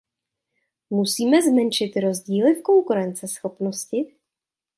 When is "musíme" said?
0.89-1.41